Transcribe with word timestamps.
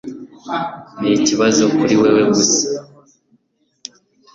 ni 0.99 1.09
ikibazo 1.17 1.63
kuri 1.75 1.95
wewe 2.01 2.21
gusa 2.35 2.63